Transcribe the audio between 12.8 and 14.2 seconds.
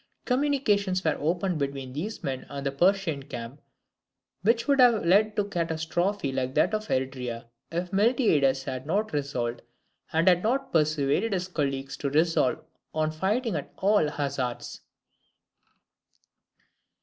on fighting at all